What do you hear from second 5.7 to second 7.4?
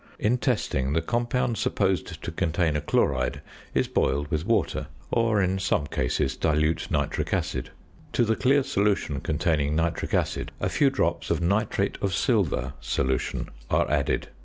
cases, dilute nitric